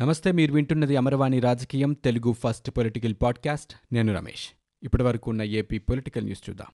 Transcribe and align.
నమస్తే 0.00 0.32
మీరు 0.32 0.52
వింటున్నది 0.52 0.96
అమరవాణి 0.96 1.40
రాజకీయం 1.40 1.92
తెలుగు 1.92 2.32
ఫస్ట్ 2.32 2.70
పొలిటికల్ 2.70 3.14
పాడ్కాస్ట్. 3.22 3.94
నేను 3.94 4.14
రమేష్. 4.14 4.48
ఇప్పటి 4.82 5.02
వరకు 5.02 5.30
ఉన్న 5.30 5.42
ఏపీ 5.42 5.78
పొలిటికల్ 5.78 6.24
న్యూస్ 6.24 6.50
చూద్దాం. 6.50 6.66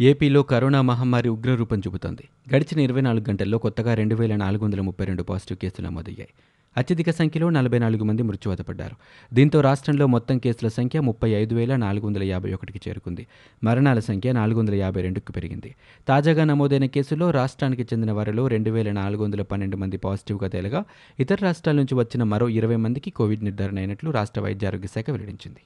ఏపీలో 0.00 0.42
కరోనా 0.42 0.82
మహమ్మారి 0.82 1.28
ఉగ్రరూపం 1.28 1.78
చూపుతోంది. 1.78 2.28
గడిచిన 2.54 2.80
ఇరవై 2.80 3.00
నాలుగు 3.00 3.24
గంటల్లో 3.30 3.58
కొత్తగా 3.58 3.94
రెండు 3.94 4.14
వేల 4.14 4.36
నాలుగు 4.36 4.64
వందల 4.64 4.80
ముప్పై 4.80 5.04
రెండు 5.04 5.22
పాజిటివ్ 5.22 5.58
కేసులు 5.58 5.86
నమోదయ్యాయి. 5.86 6.28
అత్యధిక 6.76 7.10
సంఖ్యలో 7.10 7.50
నలభై 7.50 7.78
నాలుగు 7.78 8.04
మంది 8.04 8.22
మృత్యువతపడ్డారు 8.22 8.96
దీంతో 9.34 9.60
రాష్ట్రంలో 9.60 10.06
మొత్తం 10.06 10.38
కేసుల 10.38 10.68
సంఖ్య 10.68 11.00
ముప్పై 11.00 11.30
ఐదు 11.30 11.54
వేల 11.54 11.76
నాలుగు 11.76 12.06
వందల 12.06 12.22
యాభై 12.22 12.52
ఒకటికి 12.52 12.80
చేరుకుంది. 12.88 13.26
మరణాల 13.64 13.98
సంఖ్య 13.98 14.32
నాలుగు 14.32 14.58
వందల 14.58 14.74
యాభై 14.74 15.02
రెండుకు 15.02 15.32
పెరిగింది. 15.32 15.74
తాజాగా 16.08 16.44
నమోదైన 16.44 16.86
కేసుల్లో 16.86 17.30
రాష్ట్రానికి 17.30 17.82
చెందిన 17.82 18.12
వారిలో 18.12 18.46
రెండు 18.46 18.70
వేల 18.70 18.92
నాలుగు 18.92 19.22
వందల 19.22 19.42
పన్నెండు 19.42 19.76
మంది 19.76 19.96
పాజిటివ్గా 19.96 20.48
తేలగా 20.48 20.82
ఇతర 21.20 21.38
రాష్ట్రాల 21.42 21.76
నుంచి 21.76 21.94
వచ్చిన 21.94 22.22
మరో 22.22 22.48
ఇరవై 22.48 22.76
మందికి 22.76 23.10
కోవిడ్ 23.10 23.44
నిర్ధారణ 23.44 23.78
అయినట్లు 23.78 24.10
రాష్ట్ర 24.10 24.40
వైద్య 24.40 24.66
ఆరోగ్య 24.66 24.86
శాఖ 24.86 25.10
వెల్లడించింది. 25.10 25.62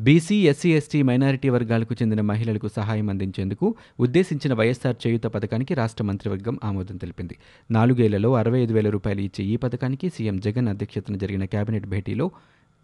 బీసీ 0.00 0.36
ఎస్సీ 0.46 0.70
ఎస్టీ 0.72 1.02
మైనారిటీ 1.02 1.48
వర్గాలకు 1.48 1.94
చెందిన 2.02 2.20
మహిళలకు 2.20 2.68
సహాయం 2.68 3.08
అందించేందుకు 3.08 3.76
ఉద్దేశించిన 4.00 4.54
వైఎస్ఆర్ 4.54 4.96
చేయూత 5.06 5.26
పథకానికి 5.26 5.74
రాష్ట్ర 5.74 6.04
మంత్రివర్గం 6.04 6.58
ఆమోదం 6.64 6.96
తెలిపింది. 6.96 7.36
నాలుగేళ్ళలో 7.70 8.34
అరవై 8.34 8.58
ఐదు 8.58 8.72
వేల 8.72 8.90
రూపాయలు 8.90 9.20
ఇచ్చే 9.20 9.44
ఈ 9.44 9.56
పథకానికి 9.56 10.08
సీఎం 10.08 10.36
జగన్ 10.36 10.68
అధ్యక్షతన 10.68 11.16
జరిగిన 11.16 11.44
కేబినెట్ 11.44 11.86
భేటీలో 11.86 12.30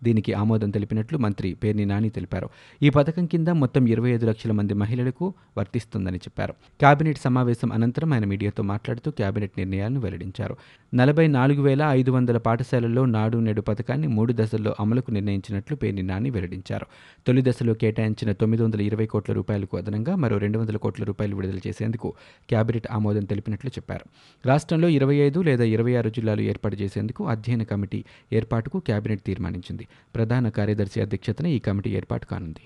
దీనికి 0.03 0.33
ఆమోదం 0.33 0.71
తెలిపినట్లు 0.71 1.19
మంత్రి 1.19 1.55
పేర్ని 1.55 1.85
నాని 1.85 2.11
తెలిపారు. 2.11 2.49
ఈ 2.83 2.91
పథకం 2.91 3.27
కింద 3.27 3.49
మొత్తం 3.49 3.87
ఇరవై 3.87 4.11
ఐదు 4.11 4.27
లక్షల 4.27 4.53
మంది 4.53 4.75
మహిళలకు 4.75 5.35
వర్తిస్తుందని 5.59 6.17
చెప్పారు. 6.17 6.53
కేబినెట్ 6.53 7.19
సమావేశం 7.19 7.73
అనంతరం 7.73 8.13
ఆయన 8.13 8.25
మీడియాతో 8.25 8.63
మాట్లాడుతూ 8.63 9.11
కేబినెట్ 9.11 9.53
నిర్ణయాలను 9.59 10.01
వెల్లడించారు. 10.01 10.57
నలభై 10.95 11.27
నాలుగు 11.27 11.63
వేల 11.63 11.83
ఐదు 11.83 12.11
వందల 12.11 12.39
పాఠశాలల్లో 12.39 13.05
నాడు 13.05 13.39
నేడు 13.39 13.61
పథకాన్ని 13.61 14.07
మూడు 14.07 14.33
దశల్లో 14.33 14.77
అమలుకు 14.81 15.11
నిర్ణయించినట్లు 15.11 15.77
పేర్ని 15.77 16.03
నాని 16.03 16.31
వెల్లడించారు. 16.31 16.87
తొలి 17.27 17.43
దశలో 17.43 17.75
కేటాయించిన 17.75 18.33
తొమ్మిది 18.33 18.63
వందల 18.63 18.81
ఇరవై 18.81 19.07
కోట్ల 19.07 19.33
రూపాయలకు 19.33 19.77
అదనంగా 19.77 20.17
మరో 20.17 20.39
రెండు 20.39 20.59
వందల 20.59 20.77
కోట్ల 20.77 21.05
రూపాయలు 21.05 21.37
విడుదల 21.37 21.59
చేసేందుకు 21.67 22.15
కేబినెట్ 22.51 22.87
ఆమోదం 22.91 23.25
తెలిపినట్లు 23.25 23.71
చెప్పారు. 23.71 24.05
రాష్ట్రంలో 24.47 24.89
ఇరవై 24.89 25.17
ఐదు 25.17 25.41
లేదా 25.41 25.65
ఇరవై 25.65 25.95
ఆరు 25.95 26.11
జిల్లాలు 26.11 26.41
ఏర్పాటు 26.41 26.77
చేసేందుకు 26.77 27.27
అధ్యయన 27.27 27.63
కమిటీ 27.63 28.05
ఏర్పాటుకు 28.33 28.79
కేబినెట్ 28.79 29.23
తీర్మానించింది. 29.23 29.87
ప్రధాన 30.15 30.49
కార్యదర్శి 30.49 31.01
అధ్యక్షతన 31.01 31.47
ఈ 31.47 31.59
కమిటీ 31.59 31.91
ఏర్పాటు 31.91 32.27
కానుంది. 32.27 32.65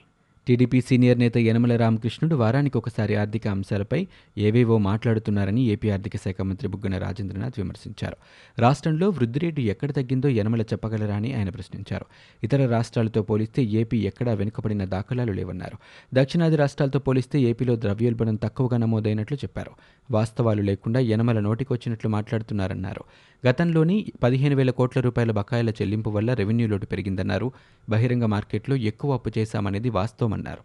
టీడీపీ 0.48 0.80
సీనియర్ 0.80 1.18
నేత 1.18 1.38
యనమల 1.38 1.76
రామకృష్ణుడు 1.76 2.36
వారానికి 2.36 2.78
ఒకసారి 2.78 3.16
ఆర్థిక 3.16 3.48
అంశాలపై 3.48 4.06
ఏవేవో 4.38 4.78
మాట్లాడుతున్నారని 4.78 5.64
ఏపీ 5.64 5.90
ఆర్థిక 5.90 6.16
శాఖ 6.16 6.40
మంత్రి 6.42 6.68
బుగ్గన 6.68 6.98
రాజేంద్రనాథ్ 6.98 7.54
విమర్శించారు. 7.58 8.16
రాష్ట్రంలో 8.58 9.08
వృద్ధి 9.08 9.38
రేటు 9.38 9.60
ఎక్కడ 9.60 9.90
తగ్గిందో 9.90 10.28
యనమల 10.28 10.62
చెప్పగలరా 10.62 11.16
అని 11.16 11.34
ఆయన 11.34 11.48
ప్రశ్నించారు. 11.48 12.06
ఇతర 12.44 12.66
రాష్ట్రాలతో 12.66 13.22
పోలిస్తే 13.22 13.62
ఏపీ 13.62 13.98
ఎక్కడా 13.98 14.32
వెనుకబడిన 14.32 14.84
దాఖలాలు 14.84 15.32
లేవన్నారు. 15.32 15.78
దక్షిణాది 16.14 16.56
రాష్ట్రాలతో 16.56 16.98
పోలిస్తే 16.98 17.40
ఏపీలో 17.40 17.76
ద్రవ్యోల్బణం 17.76 18.34
తక్కువగా 18.34 18.76
నమోదైనట్లు 18.76 19.36
చెప్పారు. 19.36 19.70
వాస్తవాలు 20.10 20.62
లేకుండా 20.62 21.00
యనమల 21.00 21.40
నోటికొచ్చినట్లు 21.40 22.10
మాట్లాడుతున్నారన్నారు. 22.10 23.04
గతంలోని 23.48 24.06
పదిహేను 24.22 24.56
వేల 24.56 24.70
కోట్ల 24.70 25.00
రూపాయల 25.00 25.30
బకాయిల 25.30 25.70
చెల్లింపు 25.70 26.10
వల్ల 26.10 26.34
రెవెన్యూ 26.34 26.68
లోటు 26.68 26.86
పెరిగిందన్నారు. 26.86 27.52
బహిరంగ 27.88 28.24
మార్కెట్లో 28.24 28.76
ఎక్కువ 28.76 29.12
అప్పు 29.12 29.30
చేశామనేది 29.38 29.90
వాస్తవం 29.90 30.37
చేశామన్నారు 30.38 30.62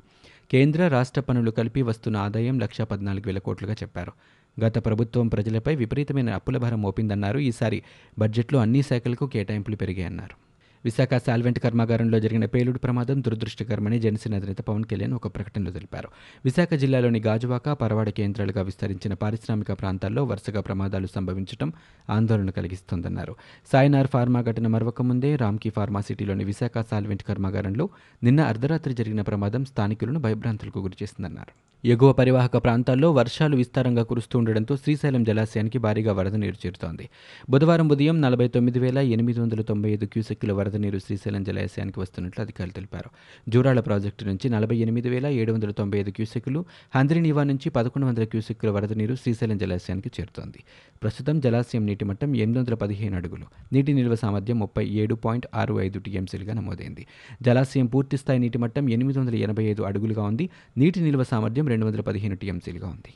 కేంద్ర 0.51 0.87
రాష్ట్ర 0.87 1.21
పనులు 1.21 1.51
కలిపి 1.51 1.81
వస్తున్న 1.81 2.17
ఆదాయం 2.17 2.59
లక్ష 2.59 2.81
పద్నాలుగు 2.81 3.27
వేల 3.27 3.39
కోట్లుగా 3.39 3.73
చెప్పారు. 3.73 4.11
గత 4.57 4.85
ప్రభుత్వం 4.85 5.27
ప్రజలపై 5.27 5.75
విపరీతమైన 5.75 6.29
అప్పుల 6.29 6.57
భారం 6.57 6.81
మోపిందన్నారు. 6.81 7.39
ఈసారి 7.39 7.83
బడ్జెట్లో 8.19 8.59
అన్ని 8.59 8.81
శాఖలకు 8.81 9.27
కేటాయింపులు 9.27 9.75
పెరిగాయన్నారు. 9.75 10.42
విశాఖ 10.85 11.09
సాల్వెంట్ 11.27 11.59
కర్మాగారంలో 11.59 12.19
జరిగిన 12.19 12.45
పేలుడు 12.45 12.77
ప్రమాదం 12.77 13.21
దురదృష్టకరమని 13.21 13.99
జనసేన 13.99 14.35
అధినేత 14.35 14.57
పవన్ 14.57 14.83
కళ్యాణ్ 14.83 15.13
ఒక 15.13 15.35
ప్రకటనలో 15.35 15.71
తెలిపారు. 15.71 16.09
విశాఖ 16.45 16.73
జిల్లాలోని 16.73 17.19
గాజువాక 17.19 17.69
పరవాడ 17.69 18.09
కేంద్రాలుగా 18.09 18.61
విస్తరించిన 18.61 19.13
పారిశ్రామిక 19.13 19.71
ప్రాంతాల్లో 19.71 20.23
వరుసగా 20.23 20.61
ప్రమాదాలు 20.61 21.07
సంభవించడం 21.07 21.73
ఆందోళన 22.09 22.49
కలిగిస్తోందన్నారు. 22.49 23.35
సాయినార్ 23.71 24.07
ఫార్మా 24.07 24.41
ఘటన 24.41 24.67
మరొక 24.67 25.01
ముందే 25.01 25.35
రామ్కీ 25.35 25.69
ఫార్మాసిటీలోని 25.69 26.43
విశాఖ 26.43 26.85
సాల్వెంట్ 26.91 27.23
కర్మాగారంలో 27.23 27.89
నిన్న 28.23 28.41
అర్ధరాత్రి 28.41 28.93
జరిగిన 28.93 29.21
ప్రమాదం 29.21 29.65
స్థానికులను 29.65 30.19
భయభ్రాంతులకు 30.19 30.79
గురిచేసిందన్నారు 30.79 31.73
ఎగువ 31.87 32.13
పరివాహక 32.13 32.57
ప్రాంతాల్లో 32.57 33.11
వర్షాలు 33.11 33.55
విస్తారంగా 33.55 34.03
కురుస్తూ 34.03 34.39
ఉండడంతో 34.39 34.75
శ్రీశైలం 34.77 35.23
జలాశయానికి 35.23 35.77
భారీగా 35.77 36.13
వరద 36.13 36.35
నీరు 36.35 36.55
చేరుతోంది. 36.65 37.09
బుధవారం 37.49 37.89
ఉదయం 37.89 38.21
నలభై 38.21 38.47
తొమ్మిది 38.47 38.79
వేల 38.79 38.97
ఎనిమిది 38.97 39.41
వందల 39.41 39.61
తొంభై 39.61 39.89
ఐదు 39.89 40.05
క్యూసెక్కుల 40.05 40.51
వరద 40.51 40.72
నీరు 40.77 40.99
శ్రీశైలం 40.99 41.43
జలాశయానికి 41.43 41.99
వస్తున్నట్లు 41.99 42.41
అధికారులు 42.43 42.73
తెలిపారు. 42.73 43.09
జూరాల 43.49 43.79
ప్రాజెక్టు 43.79 44.25
నుంచి 44.25 44.49
నలభై 44.49 44.75
ఎనిమిది 44.75 45.09
వేల 45.09 45.27
ఏడు 45.27 45.53
వందల 45.53 45.71
తొంభై 45.71 45.99
ఐదు 45.99 46.09
క్యూసెక్కులు 46.09 46.65
హంద్రినీవా 46.95 47.43
నుంచి 47.43 47.69
పదకొండు 47.69 48.07
వందల 48.07 48.23
క్యూసెక్కుల 48.23 48.69
వరద 48.69 48.93
నీరు 48.93 49.15
శ్రీశైలం 49.15 49.57
జలాశయానికి 49.57 50.11
చేరుతోంది. 50.21 50.63
ప్రస్తుతం 51.03 51.39
జలాశయం 51.39 51.85
నీటి 51.85 52.05
మట్టం 52.05 52.35
ఎనిమిది 52.35 52.59
వందల 52.59 52.73
పదిహేను 52.73 53.15
అడుగులు. 53.15 53.45
నీటి 53.73 53.93
నిల్వ 53.93 54.15
సామర్థ్యం 54.15 54.59
ముప్పై 54.59 54.85
ఏడు 54.85 55.15
పాయింట్ 55.15 55.47
ఆరు 55.55 55.79
ఐదు 55.81 55.99
టీఎంసీలుగా 55.99 56.53
నమోదైంది. 56.53 57.05
జలాశయం 57.41 57.85
పూర్తిస్థాయి 57.85 58.39
నీటి 58.39 58.57
మట్టం 58.57 58.89
ఎనిమిది 58.89 59.19
వందల 59.19 59.35
ఎనభై 59.35 59.63
ఐదు 59.63 59.83
అడుగులుగా 59.83 60.23
ఉంది. 60.23 60.49
నీటి 60.77 60.99
నిల్వ 61.01 61.23
సామర్థ్యం 61.23 61.67
రెండు 61.67 61.85
వందల 61.85 62.01
పదిహేను 62.01 62.35
టీఎంసీలుగా 62.35 62.87
ఉంది. 62.87 63.13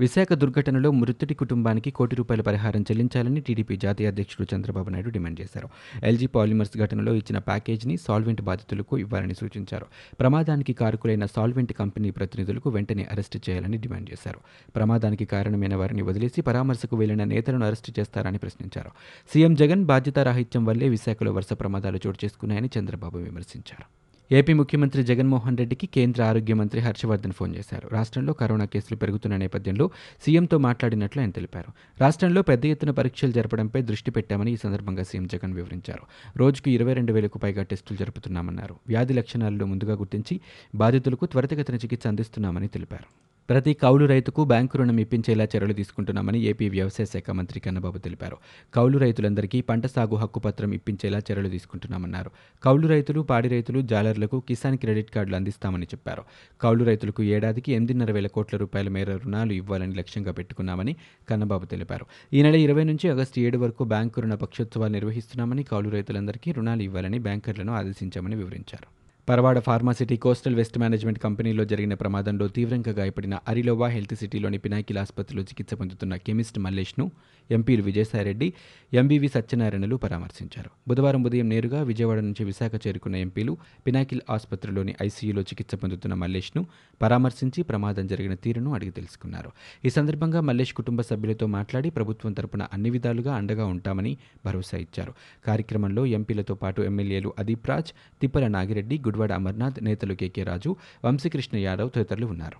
విశాఖ 0.00 0.32
దుర్ఘటనలో 0.32 0.90
మృతుడి 0.90 1.34
కుటుంబానికి 1.34 1.90
కోటి 1.90 2.16
రూపాయల 2.16 2.40
పరిహారం 2.40 2.82
చెల్లించాలని 2.82 3.40
టీడీపీ 3.40 3.76
జాతీయ 3.76 4.06
అధ్యక్షుడు 4.06 4.56
చంద్రబాబు 4.56 4.90
నాయుడు 4.90 5.10
డిమాండ్ 5.10 5.40
చేశారు. 5.40 5.68
ఎల్జీ 6.02 6.26
పాలిమర్స్ 6.26 6.78
ఘటనలో 6.78 7.14
ఇచ్చిన 7.14 7.38
ప్యాకేజీని 7.38 7.96
సాల్వెంట్ 7.96 8.42
బాధితులకు 8.42 8.98
ఇవ్వాలని 8.98 9.34
సూచించారు. 9.34 9.86
ప్రమాదానికి 10.20 10.72
కారకులైన 10.72 11.26
సాల్వెంట్ 11.26 11.72
కంపెనీ 11.72 12.10
ప్రతినిధులకు 12.10 12.70
వెంటనే 12.70 13.06
అరెస్టు 13.10 13.40
చేయాలని 13.50 13.78
డిమాండ్ 13.78 14.10
చేశారు. 14.10 14.40
ప్రమాదానికి 14.76 15.24
కారణమైన 15.24 15.74
వారిని 15.74 16.02
వదిలేసి 16.02 16.40
పరామర్శకు 16.40 16.96
వెళ్ళిన 16.96 17.24
నేతలను 17.24 17.66
అరెస్టు 17.66 18.00
చేస్తారని 18.00 18.38
ప్రశ్నించారు. 18.38 18.90
సీఎం 19.34 19.54
జగన్ 19.54 19.84
బాధ్యతారాహిత్యం 19.84 20.64
వల్లే 20.64 20.88
విశాఖలో 20.88 21.32
వరుస 21.32 21.52
ప్రమాదాలు 21.52 22.00
చోటు 22.06 22.18
చేసుకున్నాయని 22.24 22.70
చంద్రబాబు 22.78 23.18
విమర్శించారు. 23.18 24.03
ఏపీ 24.32 24.52
ముఖ్యమంత్రి 24.52 25.02
జగన్మోహన్ 25.02 25.58
రెడ్డికి 25.58 25.86
కేంద్ర 25.86 26.22
ఆరోగ్య 26.22 26.54
మంత్రి 26.54 26.80
హర్షవర్ధన్ 26.80 27.32
ఫోన్ 27.32 27.56
చేశారు. 27.56 27.88
రాష్ట్రంలో 27.88 28.32
కరోనా 28.32 28.64
కేసులు 28.64 28.96
పెరుగుతున్న 28.96 29.36
నేపథ్యంలో 29.36 29.90
సీఎంతో 30.26 30.58
మాట్లాడినట్లు 30.58 31.20
ఆయన 31.20 31.30
తెలిపారు. 31.30 31.72
రాష్ట్రంలో 32.00 32.42
పెద్ద 32.42 32.66
ఎత్తున 32.66 32.90
పరీక్షలు 32.90 33.32
జరపడంపై 33.32 33.82
దృష్టి 33.82 34.10
పెట్టామని 34.10 34.52
ఈ 34.52 34.56
సందర్భంగా 34.56 35.02
సీఎం 35.02 35.26
జగన్ 35.26 35.52
వివరించారు. 35.52 36.02
రోజుకు 36.36 36.70
ఇరవై 36.70 36.92
రెండు 36.92 37.12
వేలకు 37.12 37.38
పైగా 37.38 37.62
టెస్టులు 37.62 37.98
జరుపుతున్నామన్నారు. 37.98 38.74
వ్యాధి 38.88 39.14
లక్షణాలను 39.14 39.66
ముందుగా 39.66 39.94
గుర్తించి 39.94 40.40
బాధితులకు 40.74 41.26
త్వరితగతిన 41.26 41.74
చికిత్స 41.74 42.06
అందిస్తున్నామని 42.06 42.68
తెలిపారు. 42.68 43.33
ప్రతి 43.48 43.74
కౌలు 43.74 44.04
రైతుకు 44.04 44.44
బ్యాంకు 44.44 44.78
రుణం 44.78 45.00
ఇప్పించేలా 45.00 45.44
చర్యలు 45.44 45.72
తీసుకుంటున్నామని 45.72 46.40
ఏపీ 46.40 46.68
వ్యవసాయ 46.68 47.04
శాఖ 47.04 47.30
మంత్రి 47.30 47.60
కన్నబాబు 47.60 47.98
తెలిపారు. 47.98 48.36
కౌలు 48.74 48.98
రైతులందరికీ 48.98 49.60
పంట 49.60 49.86
సాగు 49.86 50.16
హక్కు 50.16 50.40
పత్రం 50.40 50.72
ఇప్పించేలా 50.72 51.18
చర్యలు 51.18 51.48
తీసుకుంటున్నామన్నారు. 51.48 52.30
కౌలు 52.64 52.86
రైతులు 52.86 53.20
పాడి 53.20 53.48
రైతులు 53.48 53.80
జాలర్లకు 53.80 54.40
కిసాన్ 54.40 54.78
క్రెడిట్ 54.78 55.10
కార్డులు 55.10 55.36
అందిస్తామని 55.36 55.84
చెప్పారు. 55.84 56.24
కౌలు 56.60 56.84
రైతులకు 56.84 57.22
ఏడాదికి 57.22 57.72
ఎనిమిదిన్నర 57.72 58.12
వేల 58.12 58.26
కోట్ల 58.26 58.56
రూపాయల 58.56 58.88
మేర 58.88 59.16
రుణాలు 59.16 59.52
ఇవ్వాలని 59.52 59.94
లక్ష్యంగా 59.94 60.32
పెట్టుకున్నామని 60.32 60.96
కన్నబాబు 61.28 61.64
తెలిపారు. 61.64 62.06
ఈ 62.32 62.42
నెల 62.42 62.54
ఇరవై 62.54 62.84
నుంచి 62.84 63.08
ఆగస్టు 63.10 63.40
ఏడు 63.40 63.58
వరకు 63.58 63.84
బ్యాంకు 63.84 64.20
రుణ 64.20 64.34
పక్షోత్సవాలు 64.34 64.92
నిర్వహిస్తున్నామని 64.92 65.62
కౌలు 65.62 65.88
రైతులందరికీ 65.88 66.52
రుణాలు 66.52 66.82
ఇవ్వాలని 66.82 67.18
బ్యాంకర్లను 67.18 67.72
ఆదేశించామని 67.72 68.36
వివరించారు. 68.36 69.03
Paravada 69.28 69.58
pharma city 69.58 70.16
coastal 70.16 70.54
waste 70.54 70.78
management 70.78 71.18
కంపెనీలో 71.18 71.64
జరిగిన 71.64 71.94
ప్రమాదంలో 71.94 72.48
తీవ్రంగా 72.48 72.92
గాయపడిన 72.92 73.38
అరిలోవా 73.48 73.88
హెల్త్ 73.88 74.14
సిటీలోని 74.14 74.58
పినాకిల్ 74.58 74.98
ఆసుపత్రిలో 74.98 75.42
చికిత్స 75.42 75.74
పొందుతున్న 75.74 76.16
కెమిస్ట్ 76.16 76.58
మల్లేష్ను 76.58 77.10
ఎంపీలు 77.50 77.82
విజయసాయిరెడ్డి 77.82 78.52
ఎంబీవి 78.94 79.28
సత్యనారాయణలు 79.28 79.96
పరామర్శించారు. 79.96 80.70
బుధవారం 80.88 81.22
ఉదయం 81.22 81.48
నేరుగా 81.48 81.82
విజయవాడ 81.82 82.18
నుంచి 82.18 82.44
విశాఖ 82.44 82.72
చేరుకున్న 82.86 83.16
ఎంపీలు 83.16 83.56
పినాకిల్ 83.86 84.20
ఆసుపత్రిలోని 84.30 84.94
ఐసీయూలో 85.02 85.42
చికిత్స 85.42 85.74
పొందుతున్న 85.74 86.14
మల్లేష్ను 86.14 86.66
పరామర్శించి 87.02 87.62
ప్రమాదం 87.62 88.06
జరిగిన 88.06 88.34
తీరును 88.34 88.74
అడిగి 88.74 88.90
తెలుసుకున్నారు. 88.90 89.50
ఈ 89.84 89.90
సందర్భంగా 89.90 90.40
మల్లేష్ 90.40 90.74
కుటుంబ 90.74 91.00
సభ్యులతో 91.00 91.46
మాట్లాడి 91.46 91.90
ప్రభుత్వం 91.90 92.32
తరపున 92.32 92.66
అన్ని 92.72 92.90
విధాలుగా 92.90 93.34
అండగా 93.34 93.66
ఉంటామని 93.66 94.16
భరోసా 94.46 94.78
ఇచ్చారు. 94.78 95.14
కార్యక్రమంలో 95.46 96.06
ఎంపీలతో 96.06 96.54
పాటు 96.54 96.82
ఎమ్మెల్యేలు 96.82 97.34
అదీప్ 97.38 97.68
రాజ్ 97.68 98.20
తిప్పల 98.20 98.46
నాగిరెడ్డి 98.46 98.98
గుడివాడ 99.14 99.32
అమర్నాథ్ 99.32 99.80
నేతలు 99.84 100.14
కేకే 100.20 100.42
రాజు 100.42 100.70
వంశీకృష్ణ 101.04 101.56
యాదవ్ 101.66 101.90
తదితరులు 101.96 102.26
ఉన్నారు. 102.26 102.58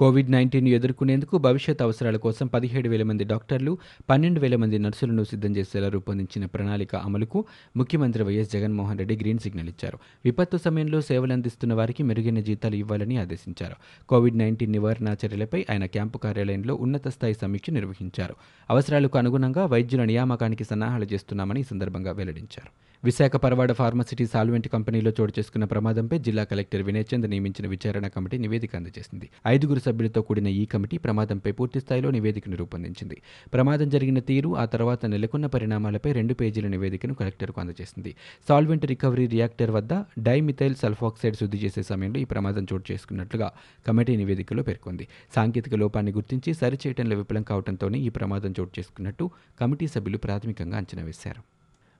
కోవిడ్ 0.00 0.30
నైన్టీన్ 0.30 0.68
ఎదుర్కొనేందుకు 0.68 1.38
భవిష్యత్ 1.38 1.82
అవసరాల 1.82 2.16
కోసం 2.16 2.46
పదిహేడు 2.46 2.88
వేల 2.88 3.02
మంది 3.02 3.24
డాక్టర్లు 3.24 3.78
పన్నెండు 4.10 4.40
వేల 4.40 4.56
మంది 4.56 4.78
నర్సులను 4.78 5.24
సిద్ధం 5.24 5.56
చేసేలా 5.56 5.88
రూపొందించిన 5.88 6.44
ప్రణాళిక 6.44 6.96
అమలుకు 6.96 7.44
ముఖ్యమంత్రి 7.76 8.24
YS 8.24 8.52
Jaganmohan 8.52 8.98
Reddy 8.98 9.16
green 9.16 9.38
signal 9.38 9.68
ఇచ్చారు. 9.68 9.98
విపత్తు 10.24 10.56
సమయంలో 10.56 11.00
సేవలు 11.00 11.32
అందిస్తున్న 11.32 11.74
వారికి 11.74 12.02
మెరుగైన 12.02 12.40
జీతాలు 12.40 12.74
ఇవ్వాలని 12.74 13.16
ఆదేశించారు. 13.16 14.06
కోవిడ్ 14.08 14.38
నైన్టీన్ 14.38 14.72
నివారణ 14.72 15.14
చర్యలపై 15.26 15.66
ఆయన 15.70 15.86
క్యాంపు 15.86 16.18
కార్యాలయంలో 16.18 16.74
ఉన్నత 16.74 17.08
స్థాయి 17.08 17.34
సమీక్ష 17.34 17.70
నిర్వహించారు. 17.70 18.34
అవసరాలకు 18.70 19.18
అనుగుణంగా 19.18 19.66
వైద్యుల 19.66 20.04
నియామకానికి 20.04 20.64
సన్నాహాలు 20.64 21.06
చేస్తున్నామని 21.12 21.60
ఈ 21.60 21.62
సందర్భంగా 21.62 22.12
వెల్లడించారు. 22.12 22.90
విశాఖ 23.04 23.36
పరవాడ 23.36 23.72
ఫార్మసిటీ 23.72 24.26
సాల్వెంట్ 24.26 24.68
కంపెనీలో 24.68 25.12
చోటు 25.20 25.32
చేసుకున్న 25.38 25.64
ప్రమాదంపై 25.64 26.18
జిల్లా 26.18 26.44
కలెక్టర్ 26.44 26.82
వినయ్ 26.82 27.04
చంద్ 27.14 27.30
నియమించిన 27.30 27.68
విచారణ 27.68 28.06
కమిటీ 28.06 28.38
నివేదిక 28.38 28.76
అందజేసింది. 28.76 29.28
ఐదుగురు 29.46 29.78
సభ్యులతో 29.90 30.22
కూడిన 30.22 30.46
ఈ 30.46 30.64
కమిటీ 30.64 30.96
ప్రమాదంపై 30.98 31.52
పూర్తి 31.52 31.80
స్థాయిలో 31.80 32.10
నివేదికను 32.10 32.56
రూపొందించింది. 32.56 33.22
ప్రమాదం 33.54 33.88
జరిగిన 33.88 34.18
తీరు 34.18 34.56
ఆ 34.56 34.64
తర్వాత 34.64 35.06
నెలకొన్న 35.06 35.46
పరిణామాలపై 35.46 36.12
రెండు 36.12 36.34
పేజీల 36.34 36.66
నివేదికను 36.66 37.14
కలెక్టర్కు 37.14 37.60
అందజేసింది. 37.60 38.14
సాల్వెంట్ 38.48 38.86
రికవరీ 38.86 39.26
రియాక్టర్ 39.26 39.70
వద్ద 39.70 39.94
డైమిథైల్ 40.18 40.74
సల్ఫాక్సైడ్ 40.74 41.36
శుద్ధి 41.36 41.58
చేసే 41.58 41.82
సమయంలో 41.82 42.20
ఈ 42.20 42.24
ప్రమాదం 42.24 42.66
చోటు 42.72 42.92
చేసుకున్నట్లుగా 42.92 43.52
కమిటీ 43.86 44.16
నివేదికలో 44.16 44.62
పేర్కొంది. 44.62 45.08
సాంకేతిక 45.36 45.74
లోపాన్ని 45.74 46.12
గుర్తించి 46.12 46.54
సరిచేయటంలో 46.54 47.16
విఫలం 47.16 47.42
కావడంతోనే 47.42 47.98
ఈ 47.98 48.08
ప్రమాదం 48.08 48.50
చోటు 48.60 48.70
చేసుకున్నట్టు 48.78 49.30
కమిటీ 49.60 49.86
సభ్యులు 49.86 50.18
ప్రాథమికంగా 50.18 50.76
అంచనా 50.76 51.02
వేశారు. 51.02 51.42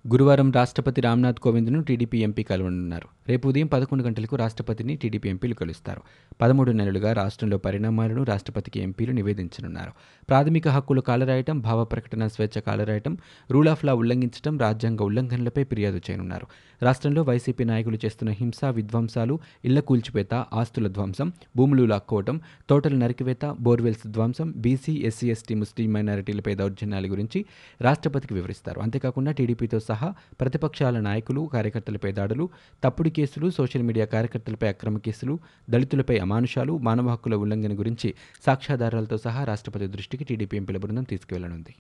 గురువారం 0.09 0.53
రాష్ట్రపతి 0.53 1.01
రామ్నాథ్ 1.01 1.41
కోవింద్ను 1.41 1.83
టీడీపీ 1.83 2.19
ఎంపీ 2.19 2.43
కలవనున్నారు. 2.43 3.09
రేపు 3.29 3.49
ఉదయం 3.49 3.67
పదకొండు 3.67 4.05
గంటలకు 4.05 4.37
రాష్ట్రపతిని 4.37 4.97
టీడీపీ 4.97 5.29
ఎంపీలు 5.29 5.55
కలుస్తారు. 5.55 6.01
పదమూడు 6.41 6.73
నెలలుగా 6.73 7.13
రాష్ట్రంలో 7.13 7.59
పరిణామాలను 7.59 8.23
రాష్ట్రపతికి 8.23 8.81
ఎంపీలు 8.81 9.13
నివేదించనున్నారు. 9.13 9.91
ప్రాథమిక 10.29 10.69
హక్కులు 10.69 11.01
కాలరాయటం 11.01 11.61
భావ 11.61 11.85
ప్రకటన 11.85 12.27
స్వేచ్ఛ 12.27 12.61
కాలరాయటం 12.61 13.19
రూల్ 13.51 13.69
ఆఫ్ 13.69 13.85
లా 13.85 13.95
ఉల్లంఘించడం 13.95 14.59
రాజ్యాంగ 14.59 15.03
ఉల్లంఘనలపై 15.03 15.65
ఫిర్యాదు 15.65 15.97
చేయనున్నారు. 15.97 16.47
రాష్ట్రంలో 16.83 17.23
వైసీపీ 17.23 17.65
నాయకులు 17.65 17.99
చేస్తున్న 18.05 18.33
హింస 18.33 18.65
విధ్వంసాలు 18.65 19.39
ఇళ్ళ 19.65 19.81
కూల్చివేత 19.81 20.35
ఆస్తుల 20.35 20.89
ధ్వంసం 20.89 21.33
భూములు 21.57 21.85
లాక్కోవటం 21.85 22.41
తోటల 22.71 22.95
నరికివేత 22.95 23.57
బోర్వెల్స్ 23.61 24.09
ధ్వంసం 24.09 24.55
బీసీ 24.57 24.93
ఎస్సీ 24.93 25.31
ఎస్టీ 25.31 25.55
ముస్లిం 25.55 25.93
మైనారిటీలపై 25.93 26.55
దౌర్జన్యాల 26.55 27.11
గురించి 27.11 27.45
రాష్ట్రపతికి 27.81 28.35
వివరిస్తారు. 28.35 28.81
అంతేకాకుండా 28.81 29.33
టీడీపీతో 29.33 29.81
సహా 29.81 30.15
ప్రతిపక్షాల 30.41 31.01
నాయకులు 31.01 31.51
కార్యకర్తలపై 31.53 32.13
దాడులు 32.13 32.49
తప్పుడు 32.85 33.09
కేసులు 33.21 33.51
సోషల్ 33.51 33.83
మీడియా 33.83 34.07
కార్యకర్తలపై 34.07 34.69
అక్రమ 34.69 34.99
కేసులు 34.99 35.39
దళితులపై 35.71 36.19
అమానుషాలు 36.19 36.79
మానవ 36.79 37.09
హక్కుల 37.09 37.35
ఉల్లంఘన 37.35 37.79
గురించి 37.79 38.15
సాక్ష్యాధారాలతో 38.47 39.19
సహా 39.19 39.45
రాష్ట్రపతి 39.45 39.87
దృష్టికి 39.87 40.25
టీడీపీ 40.25 40.57
ఎంపీల 40.57 40.77
బృందం 40.77 41.03
తీసుకువెళ్ళనుంది. 41.03 41.75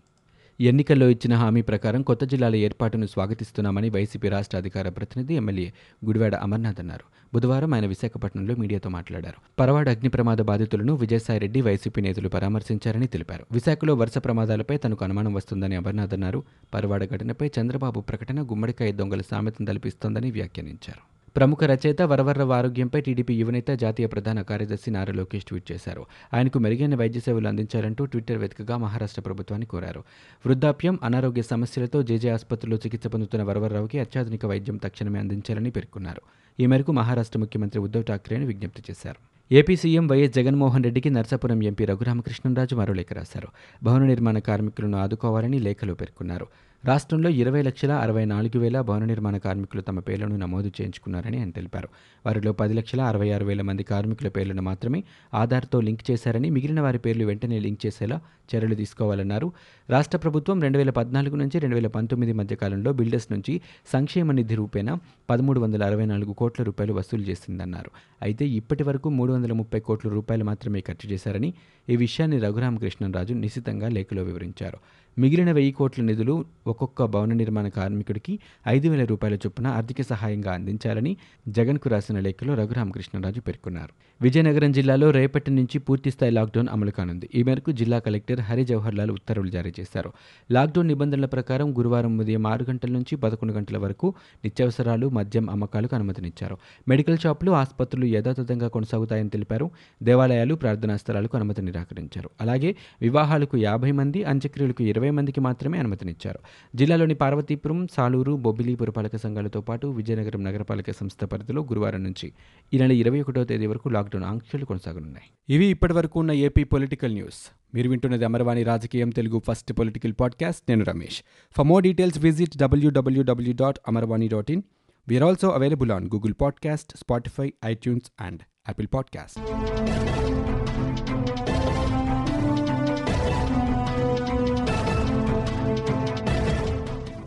ఎన్నికల్లో 0.60 1.08
ఇచ్చిన 1.08 1.34
హామీ 1.34 1.62
ప్రకారం 1.62 2.02
కొత్త 2.02 2.24
జిల్లాల 2.24 2.56
ఏర్పాటును 2.56 3.06
స్వాగతిస్తున్నామని 3.06 3.88
వైసీపీ 3.90 4.28
రాష్ట్ర 4.28 4.56
అధికార 4.56 4.88
ప్రతినిధి 4.88 5.34
ఎమ్మెల్యే 5.34 5.72
గుడివాడ 6.06 6.34
అమర్నాథ్ 6.34 6.80
అన్నారు. 6.80 7.04
బుధవారం 7.34 7.74
ఆయన 7.74 7.86
విశాఖపట్నంలో 7.86 8.54
మీడియాతో 8.54 8.90
మాట్లాడారు. 8.90 9.40
పరవాడ 9.60 9.88
అగ్ని 9.88 10.08
ప్రమాద 10.08 10.36
బాధితులను 10.36 10.94
విజయసాయిరెడ్డి 10.94 11.60
వైసీపీ 11.60 12.00
నేతలు 12.00 12.28
పరామర్శించారని 12.28 13.06
తెలిపారు. 13.06 13.46
విశాఖలో 13.52 13.94
వరుస 13.94 14.18
ప్రమాదాలపై 14.18 14.76
తనకు 14.76 15.04
అనుమానం 15.04 15.34
వస్తుందని 15.34 15.76
అమర్నాథ్ 15.76 16.14
అన్నారు. 16.14 16.42
పరవాడ 16.74 17.04
ఘటనపై 17.04 17.50
చంద్రబాబు 17.60 18.00
ప్రకటన 18.00 18.42
గుమ్మడికాయ 18.42 18.92
దొంగల 18.92 19.20
సామెతను 19.30 19.66
తలపిస్తోందని 19.66 20.30
వ్యాఖ్యానించారు. 20.30 21.19
ప్రముఖ 21.36 21.64
రచయిత 21.64 22.02
వరవర్రవ 22.02 22.52
ఆరోగ్యంపై 22.52 23.00
టీడీపీ 23.00 23.34
యువనేత 23.34 23.70
జాతీయ 23.70 24.06
ప్రధాన 24.06 24.42
కార్యదర్శి 24.42 24.90
నారా 24.90 25.12
లోకేష్ 25.12 25.44
ట్వీట్ 25.44 25.72
చేశారు. 25.72 26.06
ఆయనకు 26.34 26.58
మెరుగైన 26.58 26.94
వైద్య 26.94 27.20
సేవలు 27.20 27.48
అందించాలంటూ 27.48 28.04
ట్విట్టర్ 28.04 28.38
వేదికగా 28.38 28.76
మహారాష్ట్ర 28.76 29.20
ప్రభుత్వాన్ని 29.20 29.66
కోరారు. 29.66 30.04
వృద్ధాప్యం 30.46 30.98
అనారోగ్య 31.02 31.42
సమస్యలతో 31.42 32.02
జేజే 32.02 32.30
ఆసుపత్రిలో 32.30 32.76
చికిత్స 32.76 33.06
పొందుతున్న 33.06 33.44
వరవర్రావుకి 33.44 33.98
అత్యాధునిక 33.98 34.46
వైద్యం 34.46 34.76
తక్షణమే 34.76 35.18
అందించాలని 35.18 35.70
పేర్కొన్నారు. 35.70 36.20
ఈ 36.60 36.66
మేరకు 36.66 36.92
మహారాష్ట్ర 36.92 37.38
ముఖ్యమంత్రి 37.38 37.80
ఉద్దవ్ 37.80 38.04
ఠాక్రేను 38.04 38.46
విజ్ఞప్తి 38.46 38.82
చేశారు. 38.90 39.54
ఏపీ 39.54 39.76
సీఎం 39.76 40.06
వైఎస్ 40.06 40.32
జగన్మోహన్ 40.32 40.84
రెడ్డికి 40.84 41.10
నర్సాపురం 41.10 41.62
ఎంపీ 41.62 41.84
రఘురామకృష్ణంరాజు 41.84 42.74
మరో 42.74 42.94
లేఖ 42.94 43.12
రాశారు. 43.12 43.48
భవన 43.82 44.02
నిర్మాణ 44.04 44.38
కార్మికులను 44.38 44.98
ఆదుకోవాలని 44.98 45.58
లేఖలో 45.58 45.94
పేర్కొన్నారు. 45.94 46.46
రాష్ట్రంలో 46.84 47.30
ఇరవై 47.30 47.62
లక్షల 47.62 47.92
అరవై 47.92 48.24
నాలుగు 48.24 48.58
వేల 48.58 48.80
భవన 48.80 49.04
నిర్మాణ 49.04 49.36
కార్మికులు 49.36 49.82
తమ 49.82 50.00
పేర్లను 50.00 50.36
నమోదు 50.36 50.66
చేయించుకున్నారని 50.66 51.38
ఆయన 51.38 51.50
తెలిపారు. 51.50 51.88
వారిలో 52.26 52.52
పది 52.52 52.74
లక్షల 52.74 53.00
అరవై 53.00 53.30
ఆరు 53.30 53.44
వేల 53.44 53.62
మంది 53.62 53.82
కార్మికుల 53.82 54.28
పేర్లను 54.28 54.62
మాత్రమే 54.62 55.04
ఆధార్తో 55.34 55.80
లింక్ 55.80 56.10
చేశారని 56.10 56.50
మిగిలిన 56.50 56.80
వారి 56.80 56.98
పేర్లు 56.98 57.24
వెంటనే 57.24 57.58
లింక్ 57.58 57.86
చేసేలా 57.86 58.20
చర్యలు 58.56 58.74
తీసుకోవాలన్నారు. 58.74 59.52
రాష్ట్ర 59.90 60.18
ప్రభుత్వం 60.18 60.60
రెండు 60.60 60.78
వేల 60.78 60.90
పద్నాలుగు 60.90 61.36
నుంచి 61.36 61.58
రెండు 61.58 61.76
వేల 61.76 61.86
పంతొమ్మిది 61.86 62.32
మధ్య 62.32 62.56
కాలంలో 62.56 62.92
బిల్డర్స్ 62.92 63.32
నుంచి 63.32 63.60
సంక్షేమ 63.92 64.32
నిధి 64.32 64.54
రూపేణా 64.54 64.98
పదమూడు 65.30 65.60
వందల 65.60 65.84
అరవై 65.84 66.06
నాలుగు 66.06 66.32
కోట్ల 66.32 66.64
రూపాయలు 66.64 66.92
వసూలు 66.92 67.22
చేసిందన్నారు. 67.22 67.90
అయితే 68.22 68.48
ఇప్పటి 68.48 68.82
వరకు 68.82 69.10
మూడు 69.10 69.32
వందల 69.32 69.52
ముప్పై 69.52 69.80
కోట్ల 69.80 70.08
రూపాయలు 70.08 70.44
మాత్రమే 70.44 70.80
ఖర్చు 70.80 71.10
చేశారని 71.10 71.54
ఈ 71.90 71.96
విషయాన్ని 71.96 72.38
రఘురామకృష్ణరాజు 72.38 73.34
నిశితంగా 73.34 73.88
లేఖలో 73.88 74.22
వివరించారు. 74.22 74.78
మిగిలిన 75.18 75.52
వెయ్యి 75.52 75.72
కోట్ల 75.72 76.02
నిధులు 76.02 76.44
ఒక్కొక్క 76.70 77.04
భవన 77.04 77.32
నిర్మాణ 77.32 77.68
కార్మికుడికి 77.68 78.38
ఐదు 78.68 78.88
వేల 78.88 79.04
రూపాయల 79.04 79.34
చొప్పున 79.34 79.66
ఆర్థిక 79.66 80.02
సహాయంగా 80.02 80.52
అందించాలని 80.52 81.16
జగన్కు 81.48 81.88
రాసిన 81.88 82.20
లేఖలో 82.20 82.54
రఘురామకృష్ణరాజు 82.54 83.40
పేర్కొన్నారు. 83.40 83.90
విజయనగరం 84.22 84.72
జిల్లాలో 84.72 85.10
రేపటి 85.10 85.50
నుంచి 85.50 85.78
పూర్తిస్థాయి 85.78 86.32
లాక్డౌన్ 86.32 86.68
అమలు 86.72 86.90
కానుంది. 86.90 87.30
ఈ 87.34 87.42
మేరకు 87.42 87.72
జిల్లా 87.72 87.98
కలెక్టర్ 87.98 88.40
హరి 88.40 88.64
జవహర్ 88.64 88.94
లాల్ 88.94 89.10
ఉత్తర్వులు 89.10 89.50
జారీ 89.50 89.72
చేశారు. 89.80 90.12
లాక్డౌన్ 90.50 90.88
నిబంధనల 90.88 91.26
ప్రకారం 91.26 91.78
గురువారం 91.78 92.18
ఉదయం 92.18 92.46
ఆరు 92.46 92.66
గంటల 92.68 92.92
నుంచి 92.92 93.16
పదకొండు 93.16 93.52
గంటల 93.52 93.78
వరకు 93.78 94.14
నిత్యావసరాలు 94.44 95.08
మద్యం 95.08 95.50
అమ్మకాలకు 95.50 95.94
అనుమతినిచ్చారు. 95.94 96.58
మెడికల్ 96.88 97.18
షాపులు 97.18 97.50
ఆసుపత్రులు 97.50 98.06
యథాతథంగా 98.06 98.68
కొనసాగుతాయని 98.68 99.28
తెలిపారు. 99.28 99.70
దేవాలయాలు 100.02 100.54
ప్రార్థనా 100.54 100.96
స్థలాలకు 100.96 101.36
అనుమతి 101.36 101.62
నిరాకరించారు. 101.62 102.30
అలాగే 102.40 102.76
వివాహాలకు 103.00 103.56
యాభై 103.56 103.92
మంది 103.92 104.24
అంత్యక్రియలకు 104.24 104.82
ఇరవై 104.82 105.10
మందికి 105.10 105.40
మాత్రమే 105.40 105.78
అనుమతినిచ్చారు. 105.78 106.38
జిల్లాలోని 106.74 107.14
పార్వతీపురం 107.14 107.86
సాలూరు 107.92 108.32
బొబ్బిలి 108.32 108.74
పురపాలక 108.74 109.16
సంఘాలతో 109.16 109.60
పాటు 109.60 109.86
విజయనగరం 109.86 110.44
నగరపాలక 110.44 110.90
సంస్థ 110.90 111.24
పరిధిలో 111.24 111.62
గురువారం 111.62 112.02
నుంచి 112.02 112.32
ఈ 112.74 112.78
నెల 112.78 112.92
ఇరవై 112.92 113.20
ఒకటో 113.20 113.44
తేదీ 113.44 113.66
వరకు 113.66 113.88
లాక్డౌన్ 113.88 114.24
ఆంక్షలు 114.24 114.64
కొనసాగనున్నాయి. 114.64 115.54
ఇవి 115.54 115.66
ఇప్పటి 115.66 115.92
వరకు 115.92 116.20
ఉన్న 116.20 116.32
ఏపీ 116.32 116.64
పొలిటికల్ 116.64 117.12
న్యూస్. 117.12 117.50
మీరు 117.74 117.90
వింటున్నది 117.90 118.24
అమరవాణి 118.24 118.62
రాజకీయం 118.62 119.10
తెలుగు 119.10 119.42
ఫస్ట్ 119.48 119.72
పొలిటికల్ 119.72 120.12
పాడ్కాస్ట్. 120.20 120.62
నేను 120.68 120.84
Ramesh. 120.84 121.22
For 121.56 121.66
more 121.66 121.82
details 121.82 122.18
visit 122.18 122.56
W W W 122.56 123.54
dot 123.60 123.78
Amarvani 123.88 124.28
dot 124.28 124.50
in 124.50 124.62
we are 125.08 125.24
also 125.24 125.48
available 125.48 125.90
on 125.90 126.06
Google 126.06 126.34
podcast 126.40 126.96
Spotify 126.96 127.52
iTunes 127.64 128.10
and 128.20 128.40
Apple 128.68 128.86
podcast 128.94 129.38